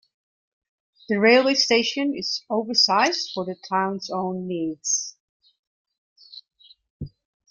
[1.09, 5.15] The railway station is oversized for the town's own needs.